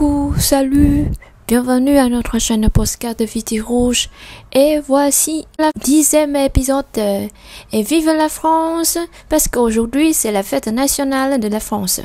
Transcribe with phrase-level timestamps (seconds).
[0.00, 1.08] Coucou, salut,
[1.46, 4.08] bienvenue à notre chaîne Postcard de Viti Rouge.
[4.50, 7.28] Et voici le dixième épisode de
[7.70, 8.96] Et vive la France,
[9.28, 12.00] parce qu'aujourd'hui c'est la fête nationale de la France.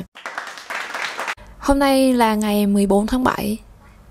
[1.66, 3.65] Hôm nay là ngày 14 tháng 7,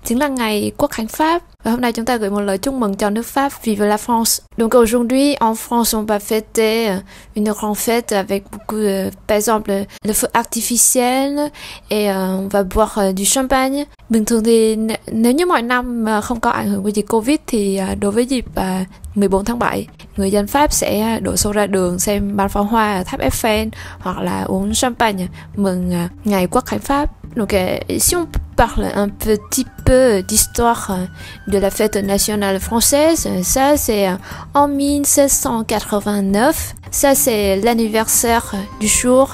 [0.06, 1.42] chính là ngày Quốc khánh Pháp.
[1.64, 3.96] Và hôm nay chúng ta gửi một lời chúc mừng cho nước Pháp Vive la
[3.96, 4.40] France.
[4.56, 7.00] Donc aujourd'hui, en France, on va fêter euh,
[7.34, 11.50] une grande fête avec beaucoup de, par exemple, le feu artificiel
[11.88, 13.84] et euh, on va boire euh, du champagne.
[14.08, 17.38] Bình thường thì nếu như mọi năm mà không có ảnh hưởng của dịch Covid
[17.46, 19.86] thì à, đối với dịp à, 14 tháng 7,
[20.16, 23.20] người dân Pháp sẽ à, đổ xô ra đường xem bắn pháo hoa ở tháp
[23.20, 25.92] Eiffel hoặc là uống champagne mừng
[26.24, 27.10] ngày Quốc khánh Pháp.
[27.36, 30.98] Donc euh, si on parle un petit peu d'histoire
[31.46, 33.28] de la fête nationale française.
[33.42, 34.08] Ça, c'est
[34.52, 36.74] en 1789.
[36.90, 39.30] Ça, c'est l'anniversaire du jour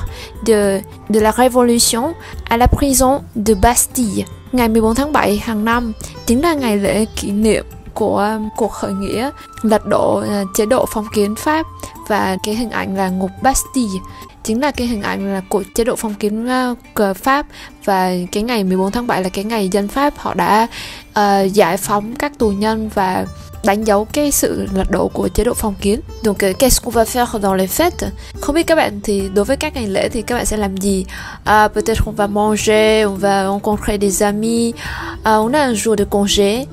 [0.47, 2.15] de, de la Révolution
[2.51, 4.25] à la prison de Bastille.
[4.53, 5.93] Ngày 14 tháng 7 hàng năm
[6.27, 9.31] chính là ngày lễ kỷ niệm của cuộc khởi nghĩa
[9.63, 10.23] lật đổ
[10.55, 11.67] chế độ phong kiến Pháp
[12.09, 14.01] và cái hình ảnh là ngục Bastille
[14.45, 17.47] chính là cái hình ảnh là của chế độ phong kiến à, của Pháp
[17.85, 20.67] và cái ngày 14 tháng 7 là cái ngày dân Pháp họ đã
[21.11, 23.27] uh, giải phóng các tù nhân và
[23.65, 26.01] đánh dấu cái sự lật đổ của chế độ phong kiến.
[26.23, 28.09] Donc euh, qu'est-ce qu'on va faire dans les fêtes?
[28.41, 30.77] Không biết các bạn thì đối với các ngày lễ thì các bạn sẽ làm
[30.77, 31.05] gì?
[31.43, 34.75] Uh, peut-être on va manger, on va rencontrer des amis,
[35.21, 36.65] uh, on a un jour de congé.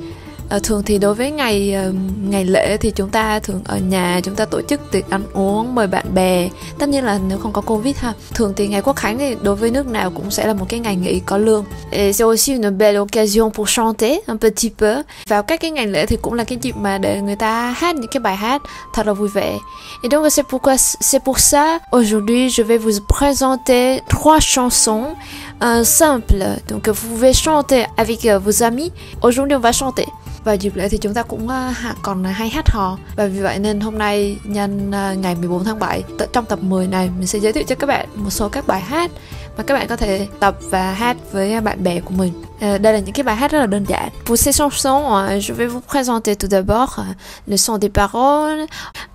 [0.49, 1.93] À, thường thì đối với ngày ờ,
[2.29, 5.75] ngày lễ thì chúng ta thường ở nhà chúng ta tổ chức tiệc ăn uống
[5.75, 6.49] mời bạn bè.
[6.79, 9.55] Tất nhiên là nếu không có covid ha thường thì ngày quốc khánh thì đối
[9.55, 11.65] với nước nào cũng sẽ là một cái ngày nghỉ có lương.
[11.91, 15.01] Et c'est aussi une belle occasion pour chanter un petit peu.
[15.27, 17.95] Vào các cái ngày lễ thì cũng là cái dịp mà để người ta hát
[17.95, 18.61] những cái bài hát
[18.93, 19.57] thật là vui vẻ.
[20.03, 25.15] Et donc c'est pourquoi c'est pour ça aujourd'hui je vais vous présenter trois chansons
[25.61, 26.43] euh, simples.
[26.69, 28.91] Donc vous pouvez chanter avec euh, vos amis.
[29.21, 30.05] Aujourd'hui on va chanter
[30.49, 32.97] và dịp lễ thì chúng ta cũng à, còn hay hát hò.
[33.15, 36.87] Và vì vậy nên hôm nay nhân à, ngày 14 tháng 7 trong tập 10
[36.87, 39.11] này mình sẽ giới thiệu cho các bạn một số các bài hát
[39.57, 42.31] mà các bạn có thể tập và hát với bạn bè của mình.
[42.39, 44.09] Uh, đây là những cái bài hát rất là đơn giản.
[44.25, 47.13] Pour ces chansons, euh, je vais vous présenter tout d'abord euh,
[47.47, 48.67] le son des paroles,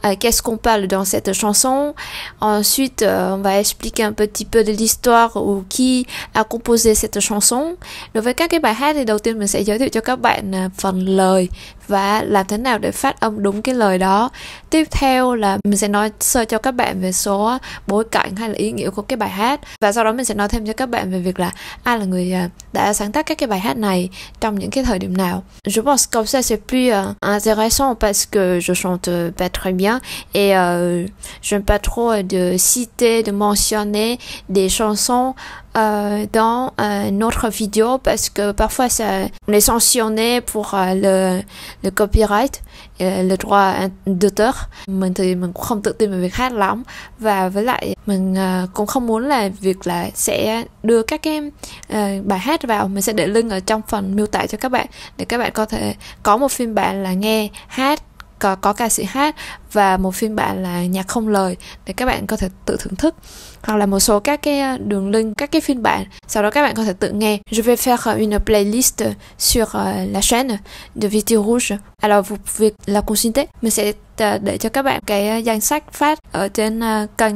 [0.05, 1.95] euh, qu'est-ce qu'on parle dans cette chanson.
[2.41, 7.77] Ensuite, on va expliquer un petit peu de l'histoire ou qui a composé cette chanson.
[8.15, 10.21] Đối với các cái bài hát thì đầu tiên mình sẽ giới thiệu cho các
[10.21, 11.49] bạn à, phần lời
[11.89, 14.31] và làm thế nào để phát âm đúng cái lời đó
[14.71, 18.49] tiếp theo là mình sẽ nói sơ cho các bạn về số bối cảnh hay
[18.49, 20.73] là ý nghĩa của cái bài hát và sau đó mình sẽ nói thêm cho
[20.73, 21.53] các bạn về việc là
[21.83, 22.33] ai là người
[22.73, 24.09] đã sáng tác các cái bài hát này
[24.41, 25.43] trong những cái thời điểm nào.
[25.65, 30.01] Je pense comme ça c'est plus uh, intéressant parce que je chante pas très bien
[30.33, 31.09] et uh,
[31.43, 34.19] je n'aime pas trop de citer de mentionner
[34.49, 35.35] des chansons
[35.77, 41.43] euh, dans euh, notre vidéo parce que parfois ça, on est sanctionné pour euh, le,
[41.83, 42.63] le copyright
[42.99, 44.55] Ờ, le droit à d'auteur.
[44.87, 46.83] Mình thì mình cũng không tự tin về việc hát lắm.
[47.19, 51.51] Và với lại mình ờ, cũng không muốn là việc là sẽ đưa các cái
[51.89, 52.89] ờ, bài hát vào.
[52.89, 55.53] Mình sẽ để link ở trong phần miêu tả cho các bạn, để các bạn
[55.55, 58.03] có thể có một phiên bản là nghe, hát
[58.39, 59.37] có, có ca sĩ hát
[59.73, 61.57] và một phiên bản là nhạc không lời
[61.87, 63.15] để các bạn có thể tự thưởng thức.
[63.63, 66.05] Hoặc là một số các cái ờ, đường link các cái phiên bản.
[66.27, 67.39] Sau đó các bạn có thể tự nghe.
[67.51, 69.03] Je vais faire une playlist
[69.39, 70.59] sur ờ, la chaîne
[70.95, 71.77] de Viti Rouge.
[72.01, 73.47] Alors vous pouvez la consulter.
[73.63, 76.81] Mình sẽ ờ, để cho các bạn cái danh sách phát ở trên
[77.19, 77.35] kênh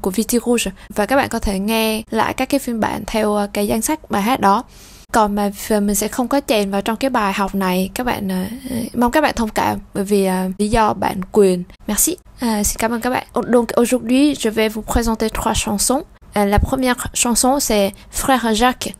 [0.00, 0.70] của Viti Rouge.
[0.88, 4.10] Và các bạn có thể nghe lại các cái phiên bản theo cái danh sách
[4.10, 4.64] bài hát đó
[5.12, 7.90] còn mà mình sẽ không có chèn vào trong cái bài học này.
[7.94, 11.62] Các bạn uh, mong các bạn thông cảm bởi vì uh, lý do bản quyền.
[11.86, 12.12] Merci.
[12.12, 13.26] Uh, xin cảm ơn các bạn.
[13.34, 16.02] Donc aujourd'hui je vais vous présenter trois chansons.
[16.40, 18.94] Uh, la première chanson c'est frère Jacques.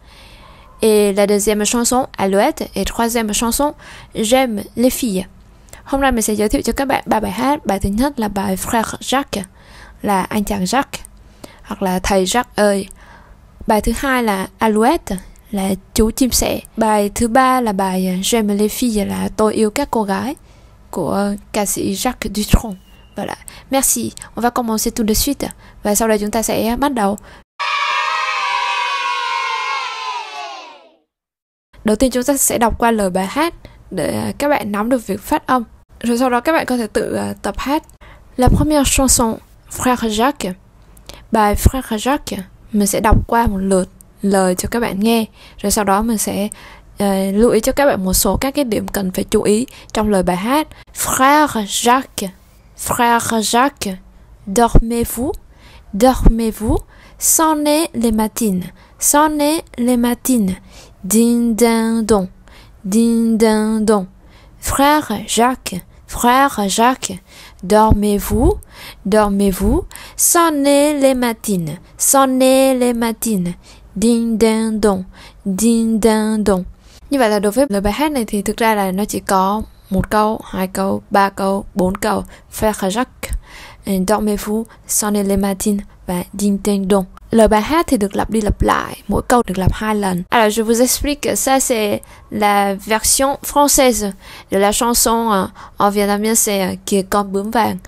[0.81, 2.69] Et la deuxième chanson Alouette.
[2.75, 3.73] Et troisième chanson
[4.15, 5.25] j'aime les filles.
[5.85, 7.67] Hôm nay mình sẽ giới thiệu cho các bạn ba bài hát.
[7.67, 9.43] Bài thứ nhất là bài frère Jacques
[10.03, 11.01] là anh chàng Jacques
[11.63, 12.89] hoặc là thầy Jacques ơi.
[13.67, 15.17] Bài thứ hai là Alouette
[15.51, 16.61] là chú chim sẻ.
[16.77, 20.35] Bài thứ ba là bài à, J'aime les filles là tôi yêu các cô gái
[20.91, 22.77] của ca sĩ Jacques Dutronc.
[23.17, 23.35] Voilà.
[23.71, 24.13] Merci.
[24.37, 25.49] On va commencer tout de suite.
[25.83, 27.19] Và sau đây chúng ta sẽ bắt đầu.
[31.85, 33.55] Đầu tiên chúng ta sẽ đọc qua lời bài hát
[33.91, 35.65] để à, các bạn nắm được việc phát âm.
[36.01, 37.83] Rồi sau đó các bạn có thể tự à, tập hát.
[38.37, 39.37] La première chanson,
[39.79, 40.53] Frère Jacques.
[41.33, 42.43] Bài Frère Jacques,
[42.73, 43.89] mình sẽ đọc qua một lượt
[44.23, 45.25] lời cho các bạn nghe.
[45.59, 46.49] Rồi sau đó mình sẽ
[47.03, 49.67] uh, lưu ý cho các bạn một số các cái điểm cần phải chú ý
[49.93, 50.69] trong lời bài hát.
[50.95, 52.29] Frère Jacques
[52.87, 53.97] frère Jacques
[54.47, 55.33] dormez-vous?
[55.95, 56.79] Dormez-vous?
[57.19, 58.63] Sonnez les matines.
[59.01, 60.55] Sonnez les matines.
[61.03, 62.27] Ding ding dong,
[62.85, 64.07] ding ding dong.
[64.61, 67.13] Frère Jacques, frère Jacques,
[67.63, 68.53] dormez-vous,
[69.07, 69.85] dormez-vous,
[70.17, 73.55] sonnez les matines, sonnez les matines,
[74.03, 75.05] ding ding dong,
[75.45, 76.65] ding ding dong.
[77.11, 79.21] Như vậy là đối với lời bài hát này thì thực ra là nó chỉ
[79.21, 82.25] có một câu, hai câu, ba câu, bốn câu.
[82.61, 83.31] Frère Jacques,
[83.87, 87.05] dormez-vous, sonnez les matines và ding ding dong.
[87.31, 90.23] Lời bài hát thì được lặp đi lặp lại, mỗi câu được lặp hai lần.
[90.31, 92.01] Alors je vous explique que ça c'est
[92.31, 94.11] la version française
[94.51, 95.47] de la chanson euh,
[95.79, 97.79] en vietnamien c'est euh, Kìa con bướm vàng.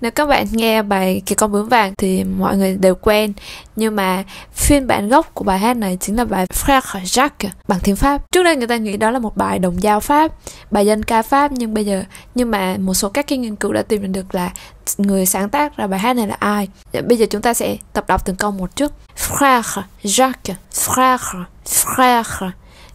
[0.00, 3.32] Nếu các bạn nghe bài kỳ con bướm vàng thì mọi người đều quen,
[3.76, 7.80] nhưng mà phiên bản gốc của bài hát này chính là bài Frère Jacques bằng
[7.82, 8.22] tiếng Pháp.
[8.32, 10.32] Trước đây người ta nghĩ đó là một bài đồng dao Pháp,
[10.70, 12.04] bài dân ca Pháp nhưng bây giờ
[12.34, 14.50] nhưng mà một số các cái nghiên cứu đã tìm được là
[14.98, 16.68] người sáng tác ra bài hát này là ai.
[16.92, 22.50] Bây giờ chúng ta sẽ tập đọc từng câu một trước Frère Jacques, frère, frère.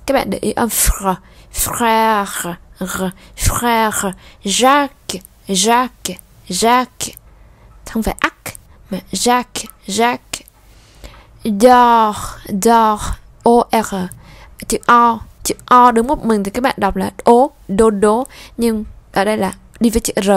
[0.05, 1.15] Các bạn để ý âm frère,
[1.53, 2.55] frère,
[3.37, 4.11] frère,
[4.43, 6.15] Jacques, Jacques,
[6.49, 7.13] Jacques.
[7.91, 8.33] Không phải ắc
[8.89, 10.41] mà Jacques, Jacques.
[11.43, 12.15] Dor,
[12.63, 13.01] dor,
[13.43, 13.95] O-R.
[14.67, 18.23] Chữ O, chữ O đứng một mình thì các bạn đọc là O, đô đố.
[18.57, 20.31] Nhưng ở đây là đi với chữ R.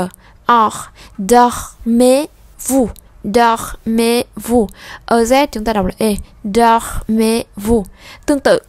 [0.53, 0.75] Or,
[1.19, 2.89] dormez-vous,
[3.25, 4.67] dormez-vous.
[5.07, 6.15] Ở Z chúng ta đọc là E,
[6.45, 7.85] dormez-vous.
[8.27, 8.61] Tương tự,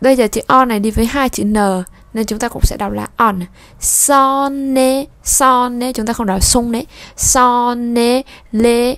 [0.00, 1.56] bây giờ chữ O này đi với hai chữ N
[2.16, 3.40] nên chúng ta cũng sẽ đọc là on.
[3.80, 4.72] son
[5.78, 6.82] ne chúng ta không đọc sung ne
[7.16, 8.22] son ne
[8.52, 8.94] le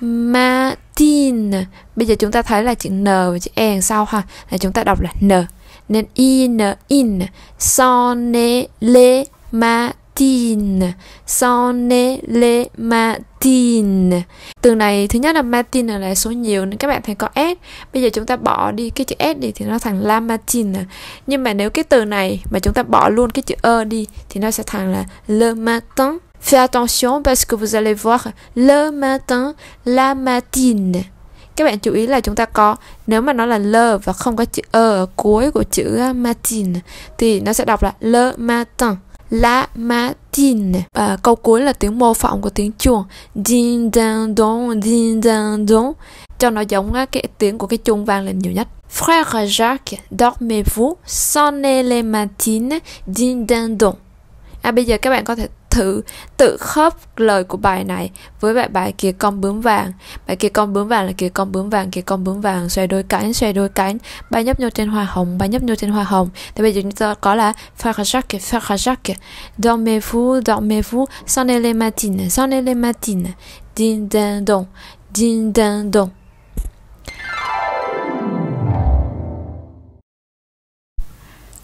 [0.00, 1.50] matin.
[1.96, 4.58] Bây giờ chúng ta thấy là chữ N và chữ E đằng sau ha, là
[4.58, 5.30] chúng ta đọc là N.
[5.88, 7.20] Nên in, in,
[7.58, 10.92] sonne le matin matin
[11.26, 14.10] sonne le matin
[14.60, 17.58] từ này thứ nhất là matin là số nhiều nên các bạn thấy có s.
[17.92, 20.72] Bây giờ chúng ta bỏ đi cái chữ s đi thì nó thành la matin
[20.72, 20.84] à.
[21.26, 24.06] nhưng mà nếu cái từ này mà chúng ta bỏ luôn cái chữ ơ đi
[24.30, 26.18] thì nó sẽ thành là le matin.
[26.44, 29.52] Faites attention parce que vous allez voir le matin,
[29.84, 31.02] la matine.
[31.56, 32.76] Các bạn chú ý là chúng ta có
[33.06, 36.12] nếu mà nó là le và không có chữ ơ ở cuối của chữ à,
[36.12, 36.72] matin
[37.18, 38.88] thì nó sẽ đọc là le matin
[39.32, 40.82] la matine.
[40.92, 43.04] À, câu cuối là tiếng mô phỏng của tiếng chuông.
[43.44, 45.92] Ding dang dong ding dang dong
[46.38, 48.68] cho nó giống cái tiếng của cái chuông vang lên nhiều nhất.
[48.98, 53.94] Frère Jacques, dormez-vous, sonnez les matines, ding dang dong.
[54.62, 56.02] À bây giờ các bạn có thể thử
[56.36, 58.10] tự khớp lời của bài này
[58.40, 59.92] với bài bài kia con bướm vàng.
[60.26, 62.86] Bài kia con bướm vàng là kia con bướm vàng kia con bướm vàng xoay
[62.86, 63.98] đôi cánh xoay đôi cánh.
[64.30, 66.28] Bay nhấp nhô trên hoa hồng bay nhấp nhô trên hoa hồng.
[66.54, 67.52] Thì bây giờ chúng ta có là
[67.82, 69.14] frère Jacques frère Jacques
[69.58, 73.32] dormez-vous dormez-vous sonnez les matines sonnez les matines.
[73.76, 74.64] Ding ding dong
[75.14, 76.08] ding ding dong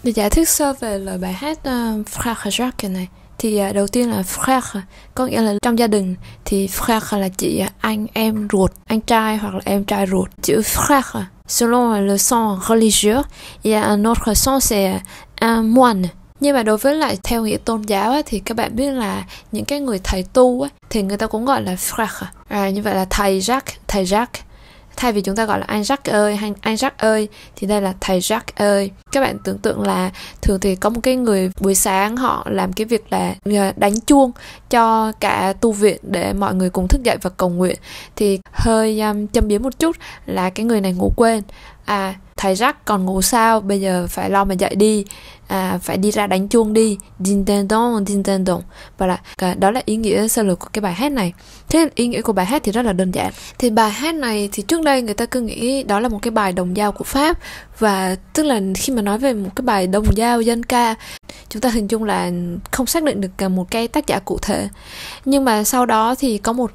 [0.03, 3.07] Để giải thích sơ về lời bài hát uh, Frère Jacques này
[3.39, 4.81] thì à, đầu tiên là frère
[5.15, 6.15] có nghĩa là trong gia đình
[6.45, 10.29] thì frère là chị anh em ruột anh trai hoặc là em trai ruột.
[10.41, 13.21] Chữ frère selon le sens religieux
[13.63, 14.99] il y a un autre sens c'est
[15.41, 16.07] un moine.
[16.39, 19.23] Nhưng mà đối với lại theo nghĩa tôn giáo á, thì các bạn biết là
[19.51, 22.81] những cái người thầy tu á, thì người ta cũng gọi là frère à, như
[22.81, 24.43] vậy là thầy Jacques thầy Jacques
[24.95, 27.81] thay vì chúng ta gọi là anh Jack ơi hay anh Jack ơi thì đây
[27.81, 28.91] là thầy Jack ơi.
[29.11, 30.11] Các bạn tưởng tượng là
[30.41, 33.99] thường thì có một cái người buổi sáng họ làm cái việc là ờ, đánh
[33.99, 34.31] chuông
[34.69, 37.77] cho cả tu viện để mọi người cùng thức dậy và cầu nguyện.
[38.15, 41.43] Thì hơi um, châm biếm một chút là cái người này ngủ quên.
[41.85, 43.59] À thầy Jack còn ngủ sao?
[43.59, 45.05] Bây giờ phải lo mà dậy đi
[45.49, 46.97] à, phải đi ra đánh chuông đi.
[47.19, 48.01] Nintendo
[48.45, 48.61] don
[48.97, 49.19] và là
[49.55, 51.33] đó là ý nghĩa sơ lược của cái bài hát này.
[51.69, 53.31] Thế ý nghĩa của bài hát thì rất là đơn giản.
[53.57, 56.31] Thì bài hát này thì trước đây người ta cứ nghĩ đó là một cái
[56.31, 57.39] bài đồng dao của pháp.
[57.79, 60.95] Và tức là khi mà nói về một cái bài đồng dao dân ca
[61.49, 62.31] chúng ta hình dung là
[62.71, 64.67] không xác định được một cái tác giả cụ thể.
[65.25, 66.71] Nhưng mà sau đó thì có một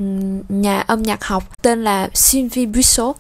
[0.49, 3.17] nhà âm nhạc học tên là Sylvie Buissot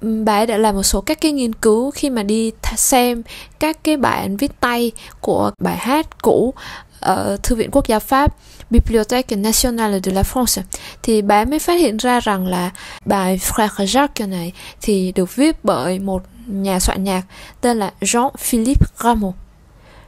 [0.00, 3.22] bà ấy đã làm một số các cái nghiên cứu khi mà đi xem
[3.58, 6.54] các cái bản viết tay của bài hát cũ
[7.00, 8.36] ở Thư viện Quốc gia Pháp,
[8.70, 10.62] Bibliothèque Nationale de la France
[11.02, 12.70] thì bà mới phát hiện ra rằng là
[13.04, 17.22] bài Frère Jacques này thì được viết bởi một nhà soạn nhạc
[17.60, 19.34] tên là Jean-Philippe Rameau.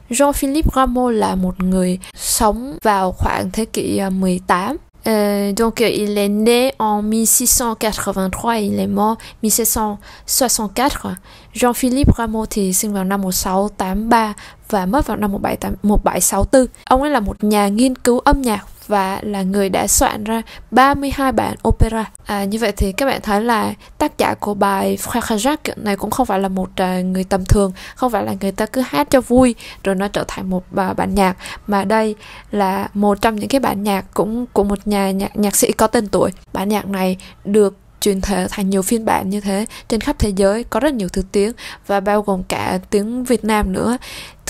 [0.09, 6.17] Jean-Philippe Rameau là một người sống vào khoảng thế kỷ à, 18 Euh, donc, il
[6.17, 11.07] est né en 1683 et il est mort 1764.
[11.53, 14.33] Jean-Philippe Rameau thì sinh vào năm 1683
[14.69, 16.65] và mất vào năm 1764.
[16.85, 20.41] Ông ấy là một nhà nghiên cứu âm nhạc và là người đã soạn ra
[20.71, 22.11] 32 bản opera.
[22.25, 25.95] À, như vậy thì các bạn thấy là tác giả của bài Frère Jacques này
[25.95, 28.81] cũng không phải là một à, người tầm thường, không phải là người ta cứ
[28.85, 32.15] hát cho vui rồi nó trở thành một à, bản nhạc mà đây
[32.51, 35.87] là một trong những cái bản nhạc cũng của một nhà nhạc nhạc sĩ có
[35.87, 36.31] tên tuổi.
[36.53, 40.29] Bản nhạc này được truyền thể thành nhiều phiên bản như thế trên khắp thế
[40.29, 41.51] giới có rất nhiều thứ tiếng
[41.87, 43.97] và bao gồm cả tiếng Việt Nam nữa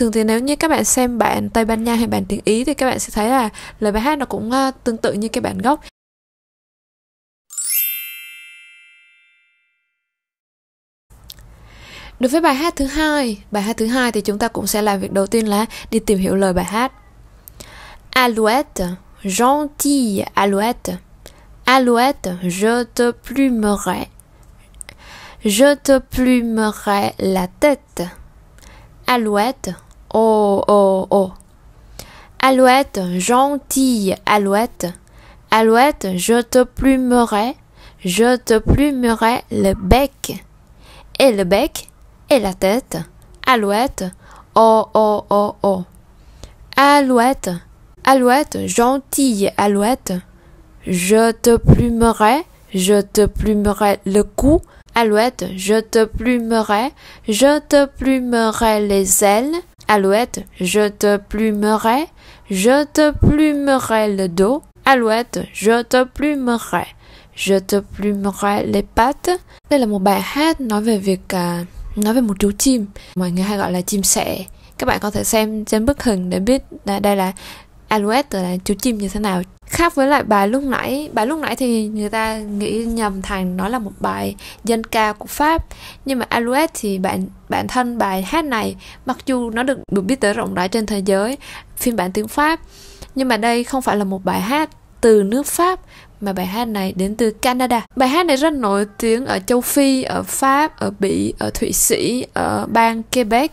[0.02, 2.64] thường thì nếu như các bạn xem bản Tây Ban Nha hay bản tiếng Ý
[2.64, 5.28] thì các bạn sẽ thấy là lời bài hát nó cũng ờ, tương tự như
[5.28, 5.82] cái bản gốc
[12.20, 14.82] Đối với bài hát thứ hai, bài hát thứ hai thì chúng ta cũng sẽ
[14.82, 16.92] làm việc đầu tiên là đi tìm hiểu lời bài hát.
[18.10, 18.86] Alouette,
[19.24, 20.94] gentille alouette.
[21.66, 24.08] Alouette, je te plumerai.
[25.44, 28.08] Je te plumerai la tête.
[29.06, 29.74] Alouette,
[30.14, 31.32] oh oh oh.
[32.42, 34.88] Alouette, gentille alouette.
[35.52, 37.56] Alouette, je te plumerai.
[38.04, 40.44] Je te plumerai le bec.
[41.20, 41.90] Et le bec
[42.32, 42.98] et la tête.
[43.46, 44.06] Alouette,
[44.56, 45.84] oh oh oh oh.
[46.78, 47.50] Alouette,
[48.04, 50.14] alouette, gentille alouette.
[50.88, 54.62] Je te plumerai, je te plumerai le cou.
[54.96, 56.92] Alouette, je te plumerai,
[57.28, 59.54] je te plumerai les ailes.
[59.92, 62.06] Alouette, je te plumerai,
[62.50, 64.62] je te plumerai le dos.
[64.86, 66.86] Alouette, je te plumerai,
[67.36, 69.40] je te plumerai les pattes.
[69.70, 71.20] Đây là một bài hát nói về việc
[71.96, 74.46] nói về một chú chim, mọi người hay gọi là chim sẻ.
[74.78, 76.64] Các bạn có thể xem trên bức hình để biết
[77.02, 77.32] đây là
[77.88, 81.40] Alouette là chú chim như thế nào khác với lại bài lúc nãy bài lúc
[81.40, 85.66] nãy thì người ta nghĩ nhầm thành nó là một bài dân ca của pháp
[86.06, 88.76] nhưng mà alouette thì bản bản thân bài hát này
[89.06, 91.38] mặc dù nó được được biết tới rộng rãi trên thế giới
[91.78, 92.60] phiên bản tiếng pháp
[93.16, 94.70] nhưng mà đây không phải là một bài hát
[95.02, 95.80] từ nước pháp
[96.22, 97.86] mà bài hát này đến từ Canada.
[97.96, 101.72] Bài hát này rất nổi tiếng ở châu Phi, ở Pháp, ở Bỉ, ở Thụy
[101.72, 103.52] Sĩ, ở bang Quebec,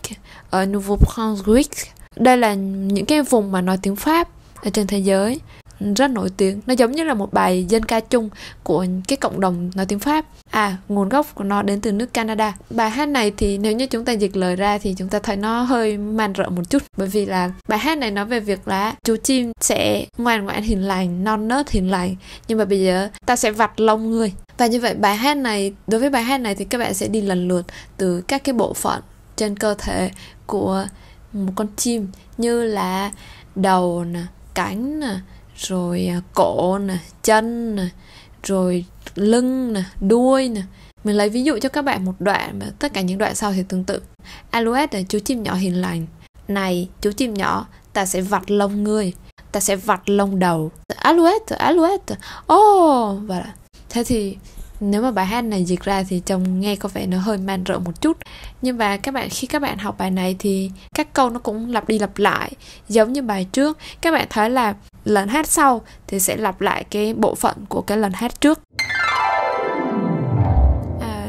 [0.50, 1.86] ở Nouveau-Brunswick.
[2.16, 4.28] Đây là những cái vùng mà nói tiếng Pháp
[4.62, 5.40] ở trên thế giới
[5.80, 6.60] rất nổi tiếng.
[6.66, 8.28] Nó giống như là một bài dân ca chung
[8.62, 10.24] của cái cộng đồng nói tiếng pháp.
[10.50, 12.56] À nguồn gốc của nó đến từ nước canada.
[12.70, 15.36] Bài hát này thì nếu như chúng ta dịch lời ra thì chúng ta thấy
[15.36, 16.82] nó hơi man rợ một chút.
[16.96, 20.62] Bởi vì là bài hát này nói về việc là chú chim sẽ ngoan ngoãn
[20.62, 22.16] hiền lành, non nớt hiền lành.
[22.48, 24.32] Nhưng mà bây giờ ta sẽ vặt lông người.
[24.58, 27.08] Và như vậy bài hát này, đối với bài hát này thì các bạn sẽ
[27.08, 27.66] đi lần lượt
[27.96, 29.02] từ các cái bộ phận
[29.36, 30.10] trên cơ thể
[30.46, 30.86] của
[31.32, 32.08] một con chim.
[32.38, 33.12] Như là
[33.54, 34.20] đầu nè,
[34.54, 35.14] cánh nè
[35.58, 37.88] rồi à, cổ nè, chân nè,
[38.42, 38.84] rồi
[39.14, 40.62] lưng nè, đuôi nè.
[41.04, 43.52] Mình lấy ví dụ cho các bạn một đoạn và tất cả những đoạn sau
[43.52, 44.02] thì tương tự.
[44.50, 46.06] Alouette là chú chim nhỏ hiền lành.
[46.48, 49.12] Này, chú chim nhỏ, ta sẽ vặt lông ngươi,
[49.52, 50.70] ta sẽ vặt lông đầu.
[50.96, 52.16] Alouette alouette.
[52.52, 53.44] Oh và
[53.88, 54.36] thế thì
[54.80, 57.64] nếu mà bài hát này dịch ra thì chồng nghe có vẻ nó hơi man
[57.68, 58.16] rợ một chút.
[58.62, 61.72] Nhưng mà các bạn khi các bạn học bài này thì các câu nó cũng
[61.72, 62.52] lặp đi lặp lại.
[62.88, 66.84] Giống như bài trước các bạn thấy là lần hát sau thì sẽ lặp lại
[66.84, 68.60] cái bộ phận của cái lần hát trước.
[71.00, 71.26] À,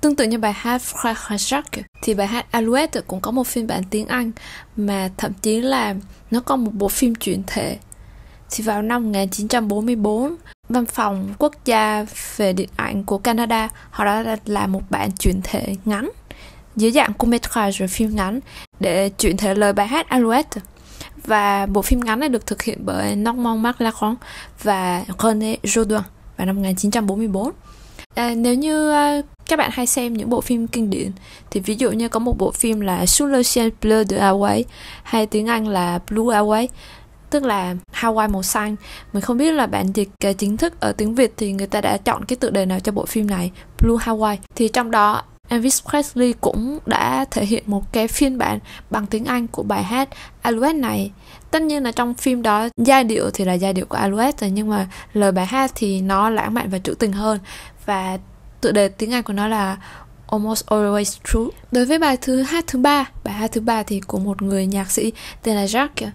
[0.00, 1.62] tương tự như bài hát Frère
[2.02, 4.32] thì bài hát Alouette cũng có một phiên bản tiếng Anh
[4.76, 5.94] mà thậm chí là
[6.30, 7.78] nó có một bộ phim chuyển thể.
[8.50, 10.36] Thì vào năm 1944
[10.68, 13.68] văn phòng quốc gia về điện ảnh của Canada.
[13.90, 16.10] Họ đã làm một bản chuyển thể ngắn
[16.76, 17.34] dưới dạng court
[17.90, 18.40] phim ngắn
[18.80, 20.60] để chuyển thể lời bài hát Alouette.
[21.24, 24.14] Và bộ phim ngắn này được thực hiện bởi Normand Marc Lacron
[24.62, 26.02] và René Jodoin
[26.36, 27.50] vào năm 1944
[28.14, 31.10] à, nếu như uh, các bạn hay xem những bộ phim kinh điển
[31.50, 34.62] thì ví dụ như có một bộ phim là Sous le ciel bleu de Hawaii
[35.02, 36.66] hay tiếng Anh là Blue Hawaii
[37.32, 38.76] tức là Hawaii màu xanh
[39.12, 41.80] mình không biết là bản dịch à, chính thức ở tiếng Việt thì người ta
[41.80, 45.22] đã chọn cái tựa đề nào cho bộ phim này Blue Hawaii thì trong đó
[45.48, 48.58] Elvis Presley cũng đã thể hiện một cái phiên bản
[48.90, 50.08] bằng tiếng Anh của bài hát
[50.42, 51.10] Alouette này.
[51.50, 54.68] Tất nhiên là trong phim đó giai điệu thì là giai điệu của Alouette nhưng
[54.68, 57.38] mà lời bài hát thì nó lãng mạn và trữ tình hơn
[57.86, 58.18] và
[58.60, 59.76] tựa đề tiếng Anh của nó là
[60.30, 61.58] Almost Always True.
[61.72, 64.66] Đối với bài thứ hát thứ ba, bài hát thứ ba thì của một người
[64.66, 65.12] nhạc sĩ
[65.42, 66.10] tên là Jack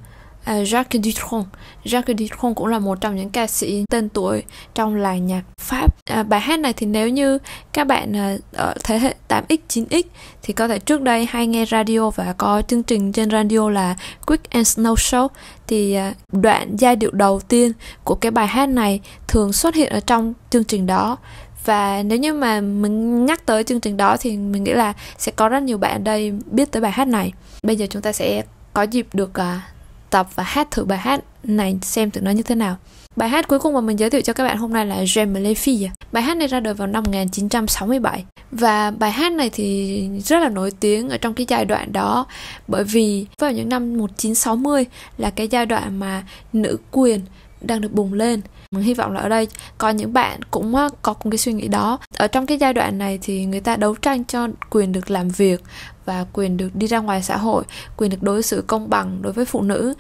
[0.48, 1.48] À, Jacques Dutronc.
[1.86, 4.44] Jacques Dutronc cũng là một trong những ca sĩ tên tuổi
[4.76, 5.96] trong làng nhạc Pháp.
[6.06, 7.38] À, bài hát này thì nếu như
[7.74, 10.04] các bạn à, ở thế hệ 8X, 9X
[10.44, 13.96] thì có thể trước đây hay nghe radio và có chương trình trên radio là
[14.26, 15.28] Quick and Snow Show
[15.68, 17.72] thì à, đoạn giai điệu đầu tiên
[18.04, 21.18] của cái bài hát này thường xuất hiện ở trong chương trình đó
[21.66, 25.32] và nếu như mà mình nhắc tới chương trình đó thì mình nghĩ là sẽ
[25.32, 28.12] có rất nhiều bạn ở đây biết tới bài hát này bây giờ chúng ta
[28.12, 29.77] sẽ có dịp được uh,
[30.10, 32.76] tập và hát thử bài hát này xem thử nó như thế nào.
[33.16, 35.42] Bài hát cuối cùng mà mình giới thiệu cho các bạn hôm nay là J'aime
[35.42, 35.90] les filles.
[36.12, 40.50] Bài hát này ra đời vào năm 1967 và bài hát này thì rất là
[40.50, 42.26] nổi tiếng ở trong cái giai đoạn đó,
[42.68, 44.86] bởi vì vào những năm 1960
[45.18, 46.24] là cái giai đoạn mà
[46.54, 47.22] nữ quyền
[47.62, 49.48] đang được bùng lên mình hy vọng là ở đây
[49.78, 52.00] có những bạn cũng có cùng cái suy nghĩ đó.
[52.18, 55.30] Ở trong cái giai đoạn này thì người ta đấu tranh cho quyền được làm
[55.30, 55.62] việc
[56.06, 57.64] và quyền được đi ra ngoài xã hội,
[57.98, 59.94] quyền được đối xử công bằng đối với phụ nữ.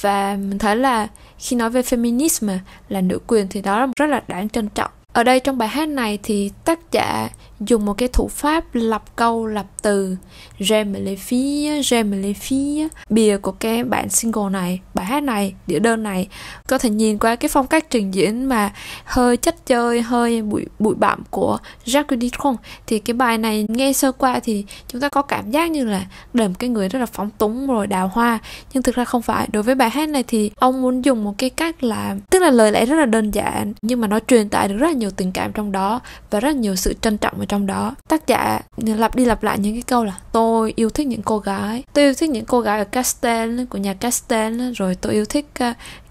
[0.00, 1.08] Và mình thấy là
[1.38, 2.58] khi nói về feminism
[2.88, 4.90] là nữ quyền thì đó là rất là đáng trân trọng.
[5.12, 7.28] Ở đây trong bài hát này thì tác giả
[7.60, 10.16] dùng một cái thủ pháp lập câu, lập từ.
[10.58, 12.88] J'aime les filles, j'aime les filles.
[13.10, 16.28] Bìa của cái bản single này, bài hát này, đĩa đơn này,
[16.68, 18.72] có thể nhìn qua cái phong cách trình diễn mà
[19.04, 22.60] hơi chất chơi, hơi bụi bụi bặm của Jacques Dutronc.
[22.86, 26.06] Thì cái bài này nghe sơ qua thì chúng ta có cảm giác như là
[26.34, 28.38] đầm cái người rất là phóng túng rồi đào hoa.
[28.72, 29.48] Nhưng thực ra không phải.
[29.52, 32.50] Đối với bài hát này thì ông muốn dùng một cái cách là, tức là
[32.50, 35.10] lời lẽ rất là đơn giản, nhưng mà nó truyền tải được rất là nhiều
[35.10, 36.00] tình cảm trong đó
[36.30, 37.94] và rất nhiều sự trân trọng trong đó.
[38.08, 41.38] Tác giả lặp đi lặp lại những cái câu là, tôi yêu thích những cô
[41.38, 41.84] gái.
[41.92, 45.46] Tôi yêu thích những cô gái ở Castel, của nhà Castel, rồi tôi yêu thích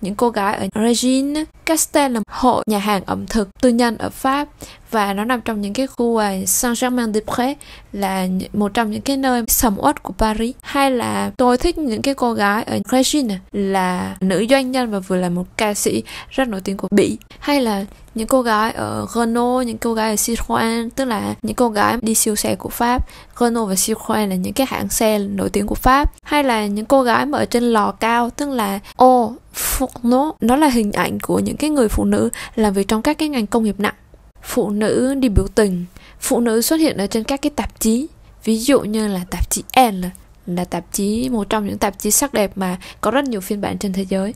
[0.02, 4.10] những cô gái ở Regine Castel là hội nhà hàng ẩm thực tư nhân ở
[4.10, 4.48] Pháp
[4.92, 7.56] và nó nằm trong những cái khu à, Saint-Germain-des-Prés
[7.94, 10.56] là một trong những cái nơi sầm uất của Paris.
[10.62, 15.00] Hay là tôi thích những cái cô gái ở Regine là nữ doanh nhân và
[15.00, 17.18] vừa là một ca sĩ rất nổi tiếng của Bỉ.
[17.40, 21.56] Hay là những cô gái ở Renault, những cô gái ở Citroën tức là những
[21.56, 23.08] cô gái đi siêu xe của Pháp.
[23.40, 26.12] Renault và Citroën là những cái hãng xe nổi tiếng của Pháp.
[26.24, 30.56] Hay là những cô gái mà ở trên lò cao tức là ô Fourneau nó
[30.56, 33.48] là hình ảnh của những cái người phụ nữ làm việc trong các cái ngành
[33.48, 33.96] công nghiệp nặng.
[34.44, 35.86] Phụ nữ đi biểu tình
[36.20, 38.08] phụ nữ xuất hiện ở trên các cái tạp chí.
[38.44, 40.10] Ví dụ như là tạp chí Elle
[40.46, 43.62] là tạp chí một trong những tạp chí sắc đẹp mà có rất nhiều phiên
[43.62, 44.34] bản trên thế giới.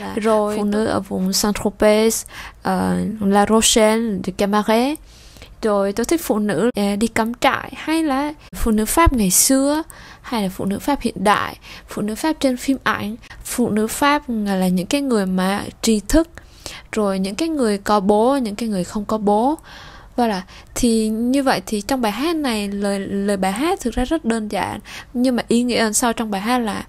[0.00, 2.24] Là rồi phụ nữ ở vùng Saint-Tropez,
[2.60, 4.98] uh, La Rochelle, de Camaret
[5.62, 9.30] rồi tôi thích phụ nữ uh, đi cắm trại hay là phụ nữ Pháp ngày
[9.30, 9.82] xưa
[10.22, 11.56] hay là phụ nữ Pháp hiện đại,
[11.88, 13.16] phụ nữ Pháp trên phim ảnh,
[13.58, 16.28] phụ nữ Pháp là những cái người mà tri thức,
[16.92, 19.58] rồi những cái người có bố, những cái người không có bố.
[20.16, 20.42] Và là
[20.74, 24.24] thì như vậy thì trong bài hát này lời lời bài hát thực ra rất
[24.24, 24.80] đơn giản
[25.14, 26.84] nhưng mà ý nghĩa đằng sau trong bài hát là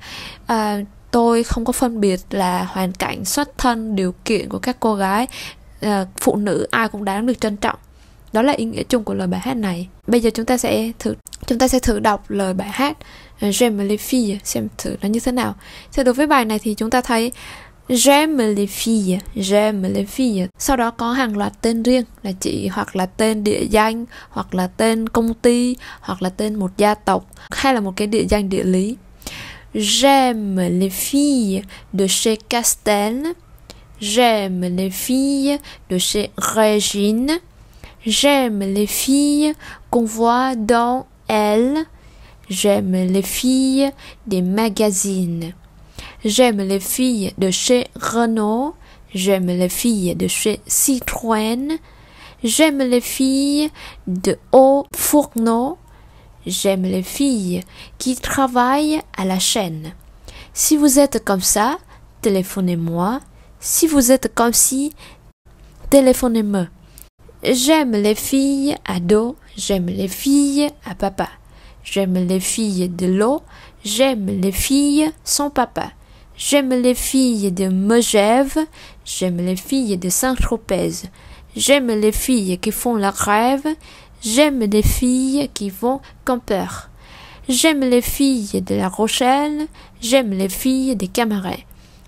[0.45, 0.79] à,
[1.11, 4.95] tôi không có phân biệt là hoàn cảnh xuất thân điều kiện của các cô
[4.95, 5.27] gái
[5.81, 7.79] à, phụ nữ ai cũng đáng được trân trọng
[8.33, 10.91] đó là ý nghĩa chung của lời bài hát này bây giờ chúng ta sẽ
[10.99, 11.15] thử
[11.45, 12.97] chúng ta sẽ thử đọc lời bài hát
[13.39, 15.55] à, J'aime les filles xem thử nó như thế nào
[15.93, 17.31] thì đối với bài này thì chúng ta thấy
[17.89, 20.47] J'aime les filles, j'aime les filles.
[20.59, 24.55] Sau đó có hàng loạt tên riêng là chị hoặc là tên địa danh, hoặc
[24.55, 28.25] là tên công ty, hoặc là tên một gia tộc, hay là một cái địa
[28.29, 28.95] danh địa lý.
[29.73, 31.61] J'aime les filles
[31.93, 33.27] de chez Castel.
[33.99, 35.57] J'aime les filles
[35.89, 37.39] de chez Régine.
[38.09, 39.53] J'aime les filles
[39.91, 41.85] qu'on voit dans Elle.
[42.49, 43.91] J'aime les filles
[44.25, 45.53] des magazines.
[46.25, 48.73] J'aime les filles de chez Renault.
[49.13, 51.77] J'aime les filles de chez Citroën.
[52.43, 53.69] J'aime les filles
[54.07, 55.77] de Haut Fourneau.
[56.47, 57.61] J'aime les filles
[57.99, 59.93] qui travaillent à la chaîne.
[60.51, 61.77] Si vous êtes comme ça,
[62.23, 63.19] téléphonez-moi.
[63.59, 64.95] Si vous êtes comme si,
[65.91, 66.69] téléphonez-moi.
[67.41, 71.29] J'aime les filles à dos, j'aime les filles à papa.
[71.85, 73.43] J'aime les filles de l'eau,
[73.85, 75.91] j'aime les filles sans papa.
[76.35, 78.59] J'aime les filles de Megève,
[79.05, 81.07] j'aime les filles de Saint-Tropez.
[81.55, 83.67] J'aime les filles qui font la grève,
[84.21, 86.89] j'aime les filles qui vont camper.
[87.47, 89.67] J'aime les filles de La Rochelle,
[90.01, 91.65] j'aime les filles des Camarets.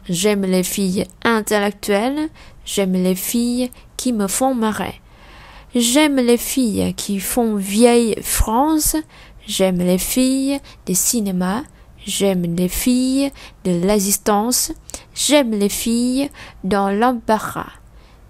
[0.09, 2.27] J'aime les filles intellectuelles,
[2.65, 4.99] j'aime les filles qui me font marrer.
[5.73, 8.95] J'aime les filles qui font vieille France,
[9.47, 11.63] j'aime les filles des cinémas,
[12.05, 13.31] J'aime les filles
[13.63, 14.71] de l'assistance.
[15.13, 16.29] J'aime les filles
[16.63, 17.73] dans l'embarras.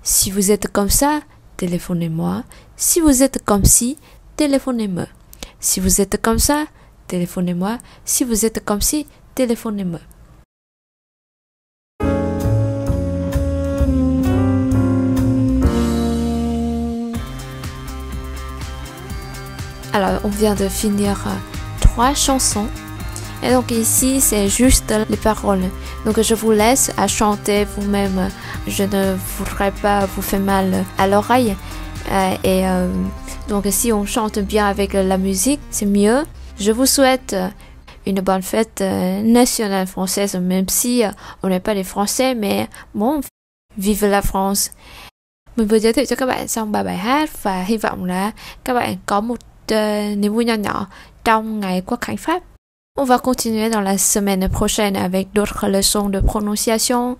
[0.03, 1.21] Si vous êtes comme ça,
[1.57, 2.43] téléphonez-moi.
[2.75, 3.97] Si vous êtes comme ci,
[4.35, 5.07] téléphonez-moi.
[5.59, 6.65] Si vous êtes comme ça,
[7.07, 7.77] téléphonez-moi.
[8.03, 9.99] Si vous êtes comme ci, téléphonez-moi.
[19.93, 21.31] Alors, on vient de finir euh,
[21.81, 22.67] trois chansons
[23.43, 25.63] et donc ici, c'est juste les paroles.
[26.05, 28.29] Donc je vous laisse à chanter vous-même.
[28.67, 31.55] Je ne voudrais pas vous faire mal à l'oreille.
[32.11, 32.87] Euh, et euh,
[33.49, 36.23] donc si on chante bien avec la musique, c'est mieux.
[36.59, 37.35] Je vous souhaite
[38.05, 38.81] une bonne fête
[39.23, 41.03] nationale française, même si
[41.41, 43.21] on n'est pas des Français, mais bon,
[43.77, 44.69] vive la France.
[45.55, 48.31] Mình vừa giới thiệu cho các bạn xong ba bài hát và hy vọng là
[48.63, 49.35] các bạn có một
[49.73, 50.87] uh, niềm vui nhỏ nhỏ
[51.23, 52.43] trong ngày quốc khánh Pháp.
[52.99, 57.17] On va continuer dans la semaine prochaine avec d'autres leçons de prononciation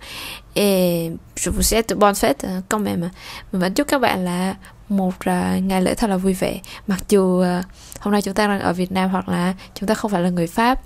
[0.56, 3.10] et je vous souhaite bonne fête quand même.
[3.52, 4.56] Mình vẫn chúc các bạn là
[4.90, 6.60] một à, ngày lễ thật là vui vẻ.
[6.88, 7.64] Mặc dù à,
[8.00, 10.30] hôm nay chúng ta đang ở Việt Nam hoặc là chúng ta không phải là
[10.30, 10.80] người Pháp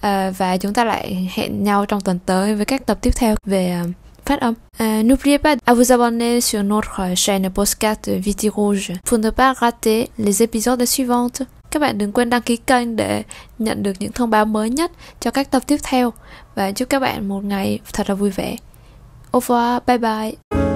[0.00, 3.34] à, và chúng ta lại hẹn nhau trong tuần tới với các tập tiếp theo
[3.44, 3.82] về
[4.28, 4.54] uh, phát âm.
[4.80, 9.52] Uh, N'oubliez pas à vous abonner sur notre chaîne podcast Viti Rouge pour ne pas
[9.52, 11.42] rater les épisodes suivants.
[11.70, 13.22] Các bạn đừng quên đăng ký kênh để
[13.58, 16.12] nhận được những thông báo mới nhất cho các tập tiếp theo
[16.54, 18.56] và chúc các bạn một ngày thật là vui vẻ.
[19.32, 20.67] Au revoir, bye bye.